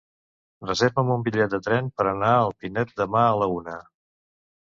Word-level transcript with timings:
Reserva'm 0.67 1.11
un 1.15 1.25
bitllet 1.27 1.51
de 1.51 1.59
tren 1.67 1.91
per 1.99 2.07
anar 2.13 2.31
a 2.37 2.49
Pinet 2.63 2.93
demà 3.01 3.21
a 3.27 3.35
la 3.43 3.51
una. 3.59 3.79